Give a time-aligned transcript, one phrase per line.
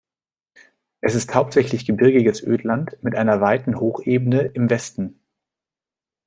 [1.01, 5.21] Es ist hauptsächlich gebirgiges Ödland, mit einer weiten Hochebene im Westen.